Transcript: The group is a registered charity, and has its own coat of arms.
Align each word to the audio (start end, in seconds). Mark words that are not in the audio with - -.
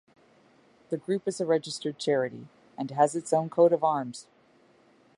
The 0.89 0.97
group 0.97 1.27
is 1.27 1.39
a 1.39 1.45
registered 1.45 1.99
charity, 1.99 2.47
and 2.75 2.89
has 2.89 3.15
its 3.15 3.31
own 3.33 3.51
coat 3.51 3.71
of 3.71 3.83
arms. 3.83 4.25